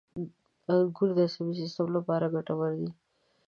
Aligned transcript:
•انګور 0.73 1.09
د 1.17 1.19
عصبي 1.27 1.53
سیستم 1.61 1.87
لپاره 1.97 2.25
ګټور 2.35 2.71
دي. 2.79 2.89